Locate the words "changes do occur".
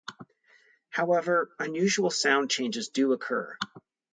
2.49-3.55